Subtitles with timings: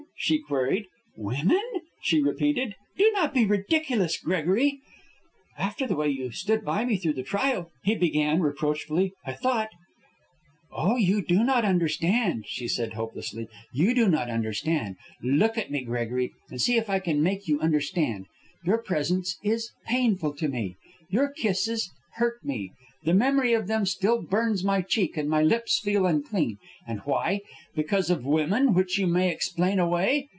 [0.15, 0.85] she queried.
[1.15, 1.61] "Women?"
[2.03, 2.75] she repeated.
[2.95, 4.79] "Do not be ridiculous, Gregory."
[5.57, 9.69] "After the way you stood by me through the trial," he began, reproachfully, "I thought"
[10.71, 13.47] "Oh, you do not understand," she said, hopelessly.
[13.73, 14.97] "You do not understand.
[15.23, 18.27] Look at me, Gregory, and see if I can make you understand.
[18.63, 20.77] Your presence is painful to me.
[21.09, 22.73] Your kisses hurt me.
[23.03, 26.59] The memory of them still burns my cheek, and my lips feel unclean.
[26.87, 27.41] And why?
[27.73, 30.27] Because of women, which you may explain away?